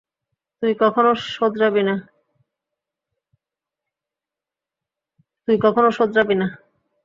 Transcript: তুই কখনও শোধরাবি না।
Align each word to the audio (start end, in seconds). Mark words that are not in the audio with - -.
তুই 0.63 0.73
কখনও 5.63 5.89
শোধরাবি 5.97 6.35
না। 6.39 6.47